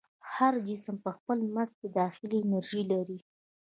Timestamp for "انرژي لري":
2.43-3.17